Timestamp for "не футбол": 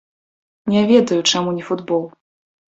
1.61-2.03